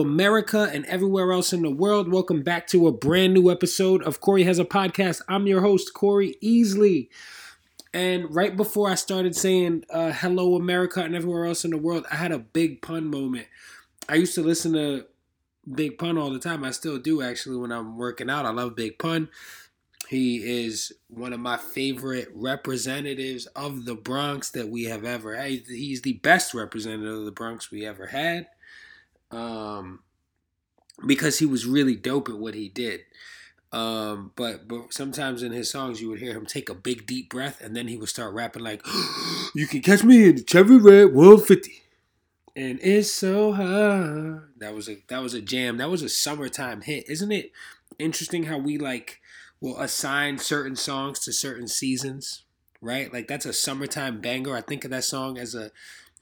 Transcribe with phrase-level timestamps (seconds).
[0.00, 2.10] America, and everywhere else in the world.
[2.10, 5.22] Welcome back to a brand new episode of Corey Has a Podcast.
[5.28, 7.08] I'm your host, Corey Easley.
[7.94, 12.06] And right before I started saying uh, hello, America, and everywhere else in the world,
[12.10, 13.46] I had a big pun moment.
[14.08, 15.06] I used to listen to
[15.74, 16.64] Big Pun all the time.
[16.64, 18.46] I still do, actually, when I'm working out.
[18.46, 19.28] I love Big Pun.
[20.08, 25.62] He is one of my favorite representatives of the Bronx that we have ever had.
[25.66, 28.46] He's the best representative of the Bronx we ever had.
[29.30, 30.00] Um,
[31.06, 33.00] because he was really dope at what he did.
[33.72, 37.28] Um, but but sometimes in his songs you would hear him take a big deep
[37.28, 38.82] breath and then he would start rapping like,
[39.54, 41.82] "You can catch me in the Chevy Red 150."
[42.54, 44.48] And it's so hard.
[44.58, 45.76] That was a that was a jam.
[45.76, 47.08] That was a summertime hit.
[47.08, 47.52] Isn't it
[47.98, 49.20] interesting how we like
[49.60, 52.44] will assign certain songs to certain seasons,
[52.80, 53.12] right?
[53.12, 54.56] Like that's a summertime banger.
[54.56, 55.70] I think of that song as a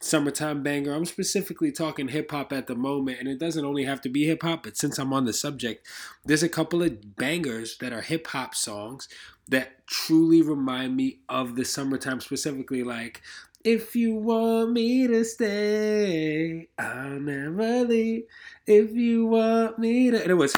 [0.00, 0.92] summertime banger.
[0.92, 4.26] I'm specifically talking hip hop at the moment, and it doesn't only have to be
[4.26, 5.86] hip hop, but since I'm on the subject,
[6.24, 9.08] there's a couple of bangers that are hip hop songs
[9.48, 13.22] that truly remind me of the summertime, specifically like.
[13.64, 18.24] If you want me to stay, I'll never leave.
[18.66, 20.20] If you want me to.
[20.20, 20.54] And it was.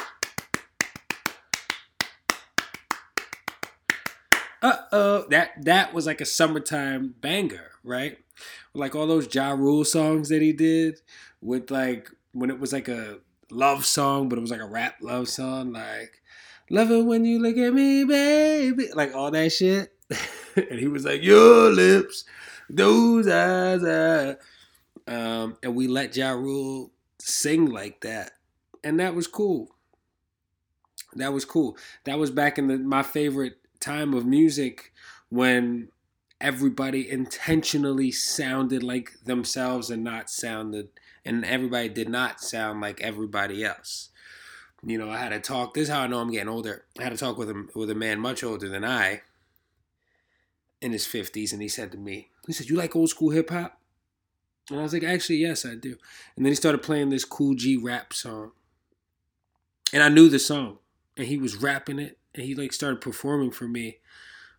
[4.67, 5.27] Uh oh.
[5.31, 8.19] That, that was like a summertime banger, right?
[8.75, 11.01] like all those Ja Rule songs that he did
[11.41, 13.19] with like when it was like a
[13.51, 16.21] love song, but it was like a rap love song, like
[16.69, 18.89] Love it when you look at me, baby.
[18.93, 19.93] Like all that shit.
[20.57, 22.25] and he was like, Your lips,
[22.69, 24.37] those eyes.
[25.07, 28.33] Um, and we let Ja Rule sing like that.
[28.83, 29.69] And that was cool.
[31.15, 31.77] That was cool.
[32.05, 34.93] That was back in the my favorite time of music
[35.29, 35.89] when
[36.41, 40.89] everybody intentionally sounded like themselves and not sounded
[41.27, 44.11] and everybody did not sound like everybody else.
[44.87, 45.75] You know, I had a talk.
[45.75, 46.85] This is how I know I'm getting older.
[46.99, 49.23] I had a talk with a with a man much older than I,
[50.81, 53.51] in his fifties, and he said to me, he said, "You like old school hip
[53.51, 53.81] hop?"
[54.71, 55.97] And I was like, "Actually, yes, I do."
[56.37, 58.53] And then he started playing this Kool G Rap song,
[59.93, 60.79] and I knew the song,
[61.17, 63.99] and he was rapping it, and he like started performing for me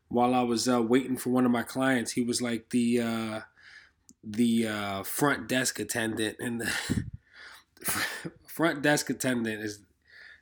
[0.09, 2.13] while I was uh, waiting for one of my clients.
[2.13, 3.39] He was like the uh,
[4.23, 6.71] the uh, front desk attendant, and the
[8.47, 9.81] front desk attendant is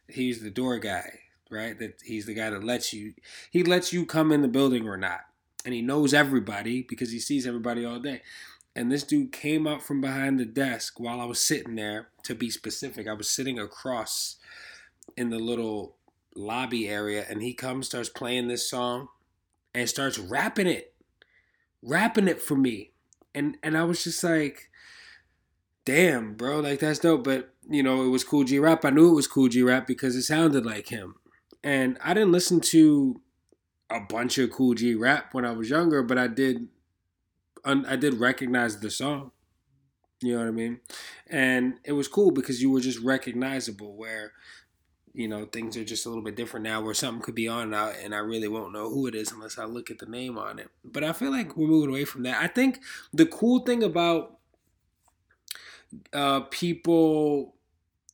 [0.07, 1.19] he's the door guy,
[1.51, 1.77] right?
[1.77, 3.13] That he's the guy that lets you
[3.51, 5.21] he lets you come in the building or not,
[5.65, 8.21] and he knows everybody because he sees everybody all day.
[8.77, 12.09] And this dude came up from behind the desk while I was sitting there.
[12.23, 14.35] To be specific, I was sitting across
[15.15, 15.95] in the little
[16.35, 19.07] lobby area, and he comes, starts playing this song
[19.73, 20.93] and starts rapping it,
[21.81, 22.91] rapping it for me.
[23.33, 24.69] And and I was just like,
[25.83, 27.23] damn, bro, like that's dope.
[27.23, 28.85] But you know, it was Kool G Rap.
[28.85, 31.15] I knew it was Kool G Rap because it sounded like him.
[31.63, 33.21] And I didn't listen to
[33.89, 36.67] a bunch of Kool G Rap when I was younger, but I did
[37.65, 39.31] I did recognize the song.
[40.21, 40.79] You know what I mean?
[41.27, 44.33] And it was cool because you were just recognizable where
[45.15, 47.73] you know things are just a little bit different now where something could be on
[47.73, 50.37] out and I really won't know who it is unless I look at the name
[50.37, 50.69] on it.
[50.83, 52.41] But I feel like we're moving away from that.
[52.41, 52.81] I think
[53.13, 54.37] the cool thing about
[56.11, 57.55] uh people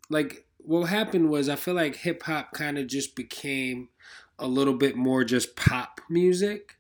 [0.10, 3.90] like what happened was I feel like hip hop kind of just became
[4.38, 6.78] a little bit more just pop music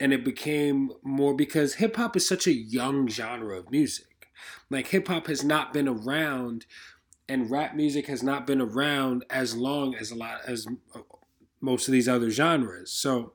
[0.00, 4.28] and it became more because hip hop is such a young genre of music.
[4.70, 6.66] Like hip hop has not been around
[7.32, 10.66] and rap music has not been around as long as a lot as
[11.62, 12.92] most of these other genres.
[12.92, 13.32] So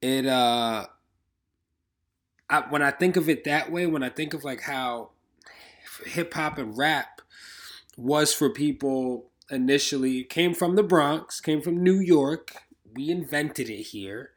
[0.00, 0.86] it uh
[2.48, 5.10] I, when I think of it that way, when I think of like how
[6.06, 7.20] hip hop and rap
[7.98, 12.52] was for people initially came from the Bronx, came from New York.
[12.94, 14.30] We invented it here.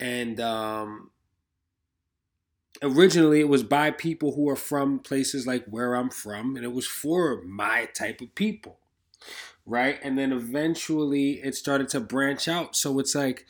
[0.00, 1.10] And um
[2.82, 6.72] originally it was by people who are from places like where I'm from, and it
[6.72, 8.78] was for my type of people,
[9.66, 9.98] right?
[10.02, 12.76] And then eventually it started to branch out.
[12.76, 13.46] So it's like,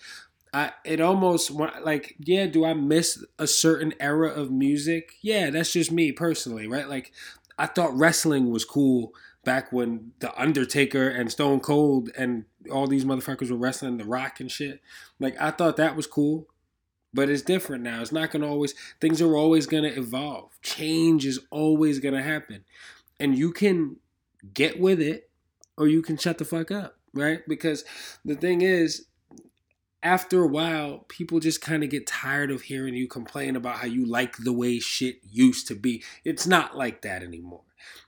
[0.53, 2.47] I it almost like yeah.
[2.47, 5.15] Do I miss a certain era of music?
[5.21, 6.89] Yeah, that's just me personally, right?
[6.89, 7.13] Like
[7.59, 9.13] I thought wrestling was cool
[9.45, 14.41] back when the Undertaker and Stone Cold and all these motherfuckers were wrestling The Rock
[14.41, 14.81] and shit.
[15.19, 16.49] Like I thought that was cool.
[17.19, 18.01] But it's different now.
[18.01, 20.57] It's not going to always, things are always going to evolve.
[20.63, 22.65] Change is always going to happen.
[23.19, 23.97] And you can
[24.55, 25.29] get with it
[25.77, 27.41] or you can shut the fuck up, right?
[27.49, 27.85] Because
[28.25, 29.07] the thing is,
[30.01, 33.87] after a while, people just kind of get tired of hearing you complain about how
[33.87, 36.05] you like the way shit used to be.
[36.25, 37.63] It's not like that anymore.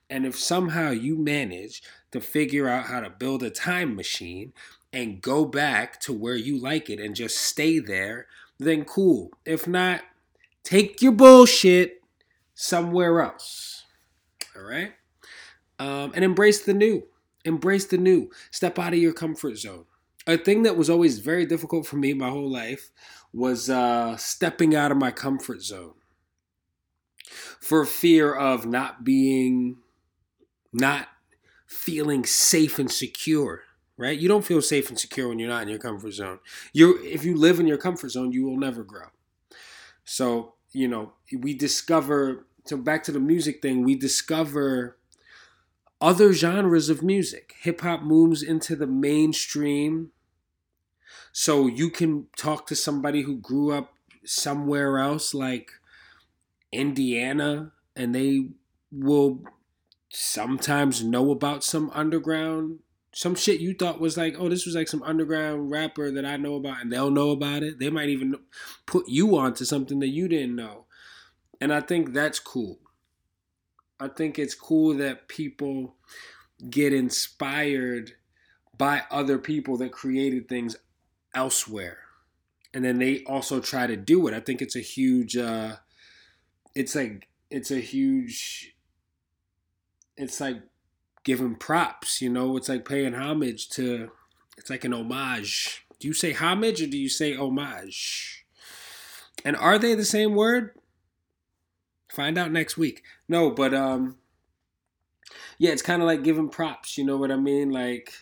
[0.08, 4.52] And if somehow you manage to figure out how to build a time machine
[4.92, 8.28] and go back to where you like it and just stay there,
[8.60, 9.30] then cool.
[9.44, 10.02] If not,
[10.62, 12.02] take your bullshit
[12.54, 13.84] somewhere else.
[14.54, 14.92] All right?
[15.78, 17.04] Um, and embrace the new.
[17.44, 18.30] Embrace the new.
[18.50, 19.86] Step out of your comfort zone.
[20.26, 22.90] A thing that was always very difficult for me my whole life
[23.32, 25.94] was uh, stepping out of my comfort zone
[27.60, 29.78] for fear of not being,
[30.72, 31.08] not
[31.66, 33.62] feeling safe and secure
[34.00, 34.18] right?
[34.18, 36.40] You don't feel safe and secure when you're not in your comfort zone.
[36.72, 39.08] You if you live in your comfort zone, you will never grow.
[40.04, 44.96] So, you know, we discover so back to the music thing, we discover
[46.00, 47.54] other genres of music.
[47.60, 50.12] Hip hop moves into the mainstream.
[51.32, 53.92] So you can talk to somebody who grew up
[54.24, 55.72] somewhere else like
[56.72, 58.48] Indiana and they
[58.90, 59.42] will
[60.08, 62.80] sometimes know about some underground
[63.12, 66.36] some shit you thought was like, oh, this was like some underground rapper that I
[66.36, 67.78] know about, and they'll know about it.
[67.78, 68.36] They might even
[68.86, 70.86] put you on to something that you didn't know.
[71.60, 72.78] And I think that's cool.
[73.98, 75.96] I think it's cool that people
[76.68, 78.12] get inspired
[78.76, 80.76] by other people that created things
[81.34, 81.98] elsewhere.
[82.72, 84.34] And then they also try to do it.
[84.34, 85.76] I think it's a huge uh
[86.74, 88.74] it's like it's a huge
[90.16, 90.62] it's like
[91.24, 92.20] giving props.
[92.20, 94.10] You know, it's like paying homage to.
[94.56, 95.86] It's like an homage.
[95.98, 98.44] Do you say homage or do you say homage?
[99.44, 100.74] And are they the same word?
[102.10, 103.02] Find out next week.
[103.28, 104.16] No, but um,
[105.58, 106.98] yeah, it's kind of like giving props.
[106.98, 107.70] You know what I mean?
[107.70, 108.12] Like,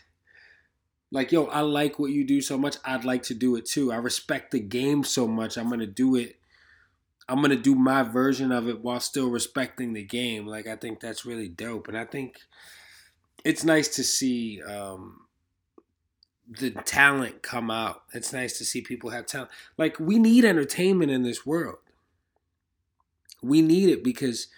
[1.11, 2.77] like yo, I like what you do so much.
[2.85, 3.93] I'd like to do it too.
[3.93, 5.57] I respect the game so much.
[5.57, 6.37] I'm gonna do it.
[7.29, 10.47] I'm gonna do my version of it while still respecting the game.
[10.47, 12.37] Like I think that's really dope, and I think
[13.45, 15.23] it's nice to see um,
[16.49, 18.03] the talent come out.
[18.13, 19.51] It's nice to see people have talent.
[19.77, 21.79] Like we need entertainment in this world.
[23.43, 24.49] We need it because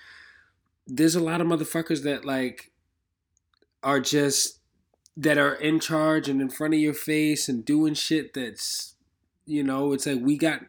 [0.87, 2.73] there's a lot of motherfuckers that like
[3.83, 4.59] are just
[5.17, 8.95] that are in charge and in front of your face and doing shit that's
[9.47, 10.61] you know it's like we got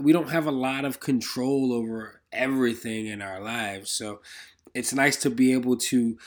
[0.00, 4.20] we don't have a lot of control over everything in our lives so
[4.74, 6.18] it's nice to be able to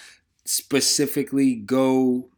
[0.45, 2.29] specifically go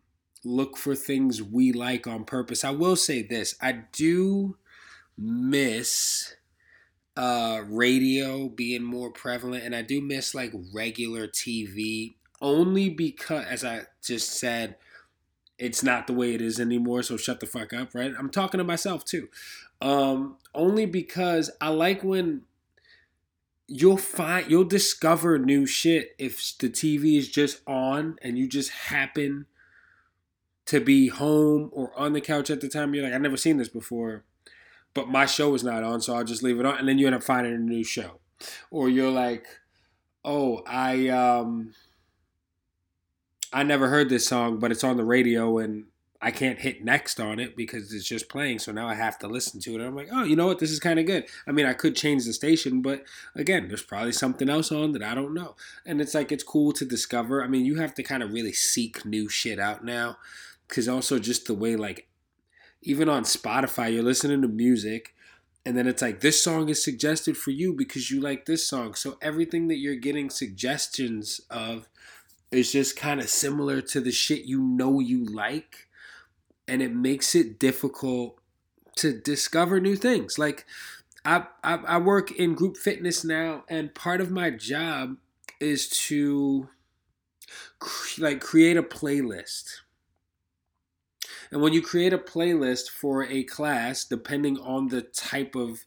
[0.43, 2.63] look for things we like on purpose.
[2.63, 4.57] I will say this I do
[5.17, 6.35] miss
[7.17, 13.63] uh, radio being more prevalent, and I do miss like regular TV only because, as
[13.63, 14.75] I just said,
[15.57, 17.01] it's not the way it is anymore.
[17.03, 18.13] So shut the fuck up, right?
[18.17, 19.29] I'm talking to myself too.
[19.81, 22.41] Um, only because I like when
[23.67, 28.69] you'll find you'll discover new shit if the TV is just on and you just
[28.71, 29.45] happen
[30.65, 32.93] to be home or on the couch at the time.
[32.93, 34.23] You're like, I've never seen this before,
[34.93, 37.05] but my show is not on, so I'll just leave it on, and then you
[37.05, 38.19] end up finding a new show,
[38.71, 39.45] or you're like,
[40.23, 41.73] oh, I um,
[43.53, 45.85] I never heard this song, but it's on the radio and
[46.25, 48.57] I can't hit next on it because it's just playing.
[48.57, 49.75] So now I have to listen to it.
[49.75, 50.57] And I'm like, oh, you know what?
[50.57, 51.27] This is kind of good.
[51.45, 53.03] I mean, I could change the station, but
[53.35, 55.55] again, there's probably something else on that I don't know.
[55.85, 57.43] And it's like, it's cool to discover.
[57.43, 60.17] I mean, you have to kind of really seek new shit out now
[60.67, 62.07] because also just the way, like,
[62.81, 65.13] even on Spotify, you're listening to music.
[65.63, 68.95] And then it's like, this song is suggested for you because you like this song.
[68.95, 71.87] So everything that you're getting suggestions of
[72.49, 75.84] is just kind of similar to the shit you know you like
[76.67, 78.39] and it makes it difficult
[78.97, 80.39] to discover new things.
[80.39, 80.65] Like
[81.23, 85.17] I, I, I work in group fitness now, and part of my job
[85.59, 86.69] is to
[87.79, 89.81] cre- like create a playlist.
[91.51, 95.85] And when you create a playlist for a class, depending on the type of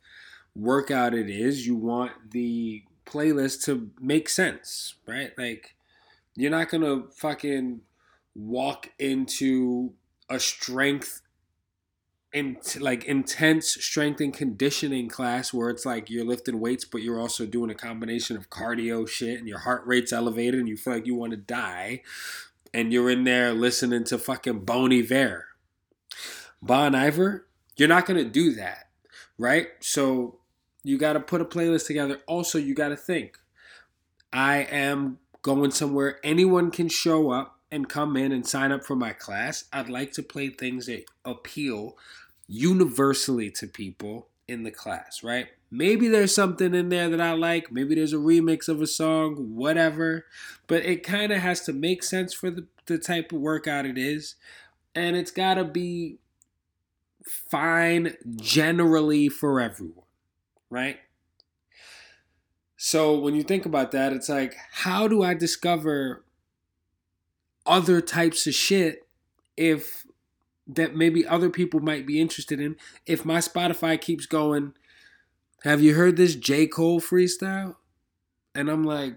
[0.55, 5.33] workout it is, you want the playlist to make sense, right?
[5.37, 5.75] Like,
[6.37, 7.81] you're not gonna fucking
[8.35, 9.93] walk into
[10.29, 11.23] a strength
[12.33, 17.19] in like intense strength and conditioning class where it's like you're lifting weights but you're
[17.19, 20.93] also doing a combination of cardio shit and your heart rate's elevated and you feel
[20.93, 22.03] like you want to die
[22.73, 25.47] and you're in there listening to fucking Bon Iver.
[26.61, 28.89] Bon Iver, you're not going to do that,
[29.39, 29.69] right?
[29.81, 30.39] So
[30.83, 32.21] you got to put a playlist together.
[32.27, 33.39] Also, you got to think
[34.33, 38.97] I am going somewhere anyone can show up and come in and sign up for
[38.97, 41.97] my class, I'd like to play things that appeal
[42.47, 45.49] universally to people in the class, right?
[45.71, 47.71] Maybe there's something in there that I like.
[47.71, 50.25] Maybe there's a remix of a song, whatever.
[50.67, 53.99] But it kind of has to make sense for the, the type of workout it
[53.99, 54.37] is.
[54.95, 56.19] And it's got to be
[57.27, 60.07] fine generally for everyone,
[60.71, 60.99] right?
[62.79, 66.25] So when you think about that, it's like, how do I discover
[67.69, 69.07] other types of shit
[69.57, 70.07] if
[70.67, 74.75] that maybe other people might be interested in if my Spotify keeps going,
[75.65, 76.67] have you heard this J.
[76.67, 77.77] Cole freestyle?
[78.55, 79.17] And I'm like,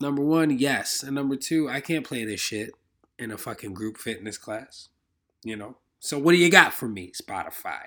[0.00, 1.02] number one, yes.
[1.02, 2.70] And number two, I can't play this shit
[3.18, 4.88] in a fucking group fitness class.
[5.42, 5.76] You know?
[5.98, 7.84] So what do you got for me, Spotify?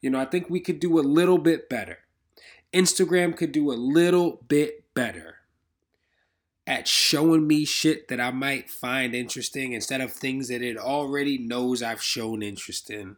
[0.00, 1.98] You know, I think we could do a little bit better.
[2.72, 5.36] Instagram could do a little bit better
[6.66, 11.36] at showing me shit that I might find interesting instead of things that it already
[11.36, 13.16] knows I've shown interest in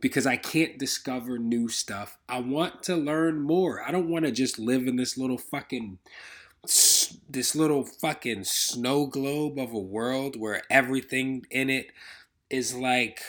[0.00, 2.18] because I can't discover new stuff.
[2.28, 3.82] I want to learn more.
[3.86, 5.98] I don't want to just live in this little fucking
[6.62, 11.92] this little fucking snow globe of a world where everything in it
[12.50, 13.20] is like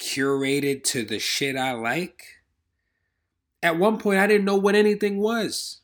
[0.00, 2.22] curated to the shit I like.
[3.62, 5.80] At one point I didn't know what anything was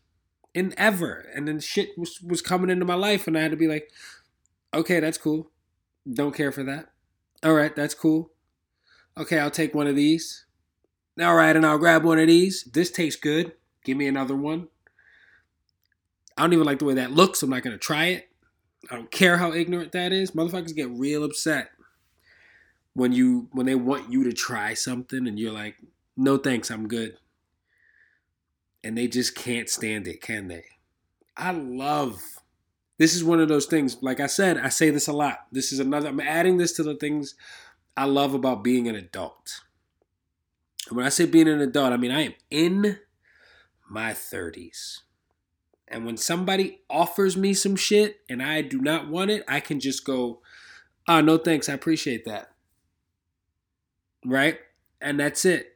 [0.54, 1.26] in ever.
[1.34, 3.90] And then shit was, was coming into my life, and I had to be like,
[4.74, 5.50] okay, that's cool.
[6.10, 6.90] Don't care for that.
[7.42, 8.30] All right, that's cool.
[9.16, 10.44] Okay, I'll take one of these.
[11.20, 12.64] All right, and I'll grab one of these.
[12.64, 13.52] This tastes good.
[13.84, 14.68] Give me another one.
[16.36, 17.42] I don't even like the way that looks.
[17.42, 18.28] I'm not going to try it.
[18.90, 20.32] I don't care how ignorant that is.
[20.32, 21.70] Motherfuckers get real upset
[22.94, 25.76] when you when they want you to try something and you're like,
[26.16, 27.16] "No thanks, I'm good."
[28.84, 30.64] And they just can't stand it, can they?
[31.36, 32.22] I love
[33.02, 34.00] this is one of those things.
[34.00, 35.46] Like I said, I say this a lot.
[35.50, 37.34] This is another, I'm adding this to the things
[37.96, 39.60] I love about being an adult.
[40.88, 42.98] And when I say being an adult, I mean I am in
[43.90, 44.98] my 30s.
[45.88, 49.80] And when somebody offers me some shit and I do not want it, I can
[49.80, 50.40] just go,
[51.08, 52.52] oh, no thanks, I appreciate that.
[54.24, 54.58] Right?
[55.00, 55.71] And that's it.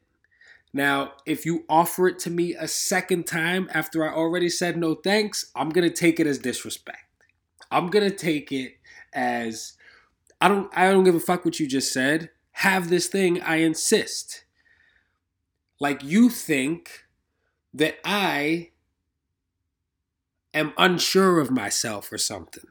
[0.77, 4.95] Now, if you offer it to me a second time after I already said no
[4.95, 6.99] thanks, I'm going to take it as disrespect.
[7.71, 8.75] I'm going to take it
[9.15, 9.73] as
[10.39, 12.29] I don't I don't give a fuck what you just said.
[12.53, 14.45] Have this thing, I insist.
[15.81, 17.07] Like you think
[17.73, 18.73] that I
[20.53, 22.65] am unsure of myself or something.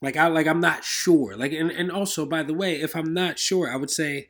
[0.00, 1.36] Like I like I'm not sure.
[1.36, 4.28] Like and, and also by the way, if I'm not sure, I would say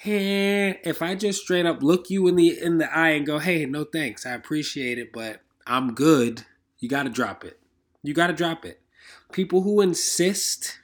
[0.00, 3.40] hey, if I just straight up look you in the in the eye and go,
[3.40, 6.44] hey, no thanks, I appreciate it, but I'm good,
[6.78, 7.58] you gotta drop it.
[8.04, 8.80] You gotta drop it.
[9.32, 10.78] People who insist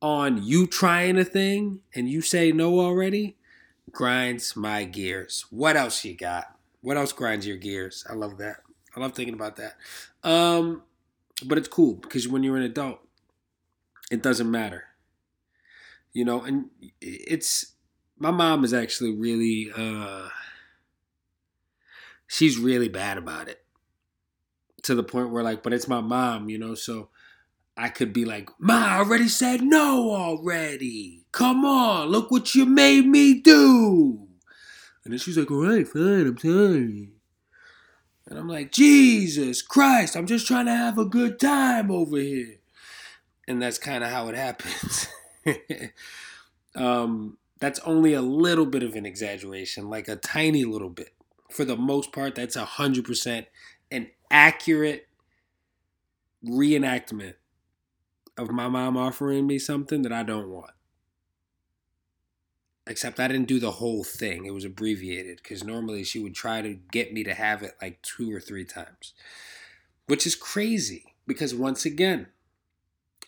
[0.00, 3.36] on you trying a thing and you say no already
[3.92, 5.44] grinds my gears.
[5.50, 6.56] What else you got?
[6.80, 8.06] What else grinds your gears?
[8.08, 8.60] I love that.
[8.96, 9.76] I love thinking about that.
[10.24, 10.82] Um,
[11.44, 13.00] but it's cool because when you're an adult,
[14.10, 14.84] it doesn't matter
[16.16, 16.70] you know and
[17.02, 17.74] it's
[18.18, 20.28] my mom is actually really uh
[22.26, 23.62] she's really bad about it
[24.82, 27.10] to the point where like but it's my mom you know so
[27.76, 31.26] i could be like ma I already said no already.
[31.32, 34.26] Come on look what you made me do.
[35.04, 37.10] And then she's like all right fine i'm sorry
[38.26, 42.54] and i'm like jesus christ i'm just trying to have a good time over here.
[43.46, 45.08] And that's kind of how it happens
[46.74, 51.12] um, that's only a little bit of an exaggeration, like a tiny little bit.
[51.50, 53.46] For the most part, that's 100%
[53.90, 55.06] an accurate
[56.44, 57.34] reenactment
[58.36, 60.72] of my mom offering me something that I don't want.
[62.86, 64.44] Except I didn't do the whole thing.
[64.44, 68.00] It was abbreviated because normally she would try to get me to have it like
[68.02, 69.14] two or three times.
[70.06, 72.28] Which is crazy because once again,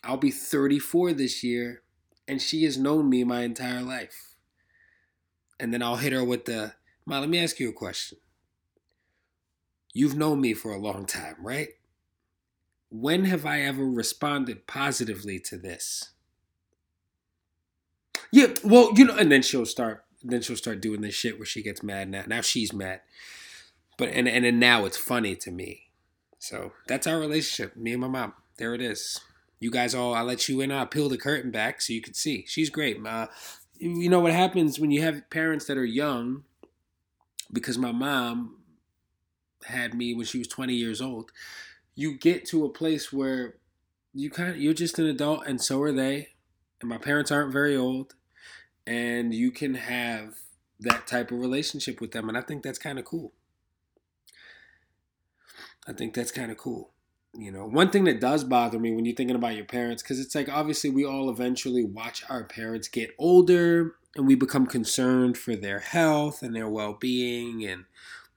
[0.01, 1.81] I'll be 34 this year
[2.29, 4.35] and she has known me my entire life.
[5.59, 6.73] And then I'll hit her with the,
[7.05, 8.19] Ma, let me ask you a question.
[9.93, 11.69] You've known me for a long time, right?
[12.91, 16.11] When have I ever responded positively to this?
[18.31, 21.45] Yeah, well, you know, and then she'll start then she'll start doing this shit where
[21.45, 22.23] she gets mad now.
[22.27, 23.01] Now she's mad.
[23.97, 25.89] But and and then now it's funny to me.
[26.37, 28.33] So that's our relationship, me and my mom.
[28.57, 29.19] There it is
[29.59, 32.13] you guys all, I let you in, I peel the curtain back so you can
[32.13, 32.45] see.
[32.47, 33.05] She's great.
[33.05, 33.27] Uh,
[33.77, 36.43] you know what happens when you have parents that are young,
[37.51, 38.57] because my mom
[39.65, 41.31] had me when she was 20 years old,
[41.95, 43.55] you get to a place where
[44.13, 46.29] you kind of, you're just an adult and so are they.
[46.81, 48.15] And my parents aren't very old.
[48.87, 50.35] And you can have
[50.79, 52.29] that type of relationship with them.
[52.29, 53.33] And I think that's kind of cool.
[55.87, 56.91] I think that's kind of cool.
[57.37, 60.19] You know, one thing that does bother me when you're thinking about your parents, because
[60.19, 65.37] it's like obviously we all eventually watch our parents get older and we become concerned
[65.37, 67.63] for their health and their well being.
[67.63, 67.85] And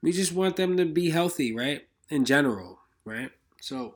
[0.01, 1.87] we just want them to be healthy, right?
[2.09, 3.31] In general, right?
[3.59, 3.95] So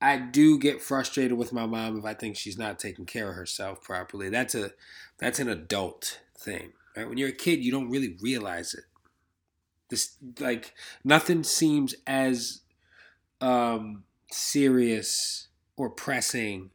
[0.00, 3.36] I do get frustrated with my mom if I think she's not taking care of
[3.36, 4.28] herself properly.
[4.28, 4.70] That's a
[5.18, 6.72] that's an adult thing.
[6.96, 7.08] Right?
[7.08, 8.84] When you're a kid, you don't really realize it.
[9.88, 12.62] This like nothing seems as
[13.40, 16.70] um serious or pressing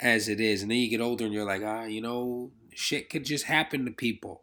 [0.00, 0.62] as it is.
[0.62, 3.84] And then you get older and you're like, ah, you know, shit could just happen
[3.84, 4.42] to people.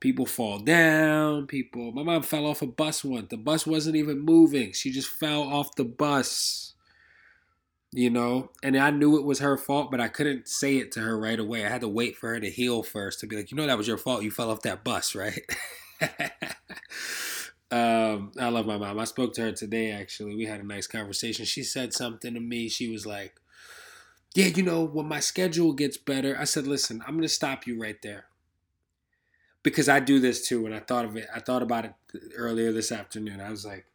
[0.00, 1.46] People fall down.
[1.46, 1.92] People.
[1.92, 3.28] My mom fell off a bus once.
[3.28, 4.72] The bus wasn't even moving.
[4.72, 6.74] She just fell off the bus.
[7.92, 11.00] You know, and I knew it was her fault, but I couldn't say it to
[11.00, 11.66] her right away.
[11.66, 13.76] I had to wait for her to heal first to be like, you know, that
[13.76, 14.22] was your fault.
[14.22, 15.40] You fell off that bus, right?
[17.70, 18.98] Um, I love my mom.
[18.98, 20.34] I spoke to her today, actually.
[20.34, 21.44] We had a nice conversation.
[21.44, 22.68] She said something to me.
[22.68, 23.34] She was like,
[24.34, 27.80] Yeah, you know, when my schedule gets better, I said, Listen, I'm to stop you
[27.80, 28.26] right there.
[29.62, 30.66] Because I do this too.
[30.66, 31.94] And I thought of it, I thought about it
[32.36, 33.40] earlier this afternoon.
[33.40, 33.86] I was like,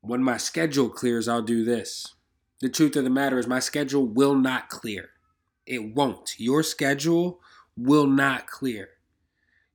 [0.00, 2.14] When my schedule clears, I'll do this.
[2.60, 5.10] The truth of the matter is, my schedule will not clear.
[5.66, 6.34] It won't.
[6.38, 7.40] Your schedule
[7.76, 8.88] will not clear.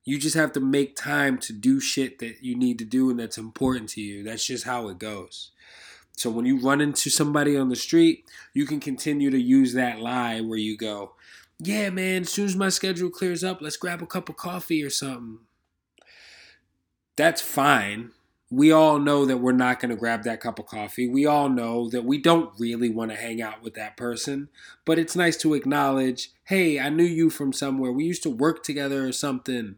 [0.04, 3.20] You just have to make time to do shit that you need to do and
[3.20, 4.24] that's important to you.
[4.24, 5.52] That's just how it goes.
[6.16, 10.00] So when you run into somebody on the street, you can continue to use that
[10.00, 11.12] lie where you go,
[11.58, 14.82] Yeah, man, as soon as my schedule clears up, let's grab a cup of coffee
[14.82, 15.38] or something.
[17.16, 18.10] That's fine.
[18.50, 21.08] We all know that we're not going to grab that cup of coffee.
[21.08, 24.50] We all know that we don't really want to hang out with that person.
[24.84, 27.92] But it's nice to acknowledge, hey, I knew you from somewhere.
[27.92, 29.76] We used to work together or something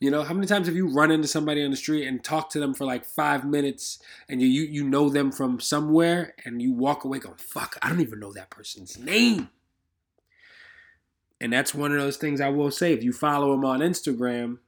[0.00, 2.50] you know, how many times have you run into somebody on the street and talk
[2.50, 6.62] to them for like five minutes and you, you you know them from somewhere and
[6.62, 9.50] you walk away going, fuck, I don't even know that person's name.
[11.40, 12.92] And that's one of those things I will say.
[12.92, 14.58] If you follow them on Instagram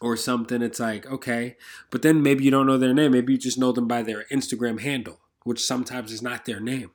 [0.00, 1.56] or something, it's like, okay.
[1.90, 3.12] But then maybe you don't know their name.
[3.12, 6.90] Maybe you just know them by their Instagram handle, which sometimes is not their name.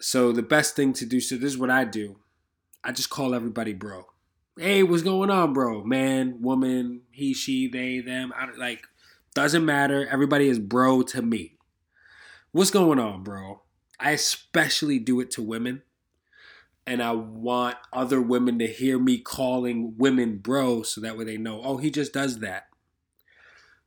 [0.00, 2.16] So the best thing to do, so this is what I do.
[2.82, 4.11] I just call everybody bro
[4.58, 5.82] hey, what's going on, bro?
[5.84, 8.32] Man, woman, he, she, they, them.
[8.36, 8.86] I, like,
[9.34, 10.06] doesn't matter.
[10.08, 11.56] Everybody is bro to me.
[12.52, 13.62] What's going on, bro?
[13.98, 15.82] I especially do it to women.
[16.86, 21.36] And I want other women to hear me calling women bro so that way they
[21.36, 22.66] know, oh, he just does that.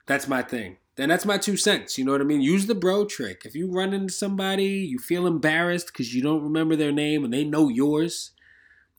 [0.07, 0.77] That's my thing.
[0.95, 1.97] Then that's my two cents.
[1.97, 2.39] You know what I mean?
[2.39, 3.41] Use the bro trick.
[3.43, 7.33] If you run into somebody, you feel embarrassed because you don't remember their name and
[7.33, 8.31] they know yours,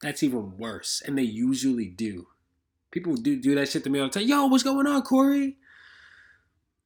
[0.00, 1.02] that's even worse.
[1.04, 2.28] And they usually do.
[2.90, 4.28] People do do that shit to me all the time.
[4.28, 5.56] Yo, what's going on, Corey?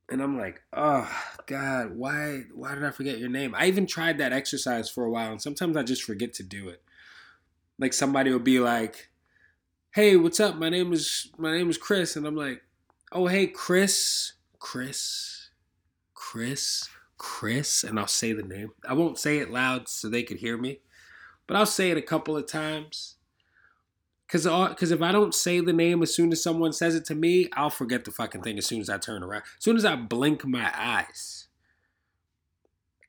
[0.08, 1.08] And I'm like, oh
[1.46, 3.54] God, why why did I forget your name?
[3.56, 6.68] I even tried that exercise for a while, and sometimes I just forget to do
[6.68, 6.82] it.
[7.78, 9.10] Like somebody will be like,
[9.92, 10.56] Hey, what's up?
[10.56, 12.62] My name is my name is Chris, and I'm like,
[13.12, 15.50] Oh hey Chris, Chris,
[16.14, 18.70] Chris, Chris, and I'll say the name.
[18.88, 20.80] I won't say it loud so they could hear me
[21.50, 23.16] but I'll say it a couple of times.
[24.28, 27.16] Cause, cause if I don't say the name as soon as someone says it to
[27.16, 29.42] me, I'll forget the fucking thing as soon as I turn around.
[29.58, 31.48] As soon as I blink my eyes,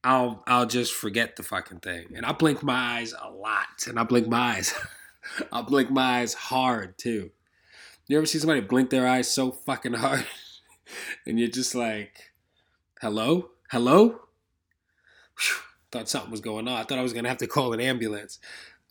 [0.04, 2.14] I'll I'll just forget the fucking thing.
[2.16, 3.86] And I blink my eyes a lot.
[3.88, 4.74] And I blink my eyes.
[5.52, 7.30] I'll blink my eyes hard too.
[8.08, 10.26] You ever see somebody blink their eyes so fucking hard?
[11.28, 12.32] and you're just like,
[13.00, 13.52] hello?
[13.70, 14.22] Hello?
[15.38, 16.76] Whew thought something was going on.
[16.76, 18.40] I thought I was going to have to call an ambulance.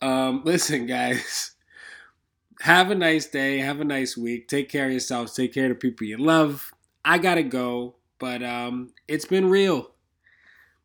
[0.01, 1.51] Um, listen, guys,
[2.61, 3.59] have a nice day.
[3.59, 4.47] Have a nice week.
[4.47, 5.33] Take care of yourselves.
[5.33, 6.71] Take care of the people you love.
[7.03, 9.91] I got to go, but um, it's been real.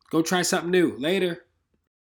[0.09, 0.95] Go try something new.
[0.97, 1.43] Later.